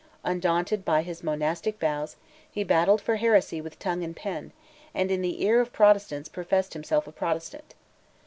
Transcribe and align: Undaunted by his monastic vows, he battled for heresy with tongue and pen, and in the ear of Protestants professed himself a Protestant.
Undaunted 0.23 0.83
by 0.83 1.03
his 1.03 1.21
monastic 1.21 1.79
vows, 1.79 2.15
he 2.49 2.63
battled 2.63 2.99
for 2.99 3.17
heresy 3.17 3.61
with 3.61 3.77
tongue 3.77 4.03
and 4.03 4.15
pen, 4.15 4.51
and 4.95 5.11
in 5.11 5.21
the 5.21 5.43
ear 5.45 5.59
of 5.61 5.71
Protestants 5.71 6.27
professed 6.27 6.73
himself 6.73 7.05
a 7.05 7.11
Protestant. 7.11 7.75